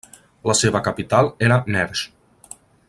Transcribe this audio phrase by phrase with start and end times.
[0.51, 2.59] La seva capital era Mersch.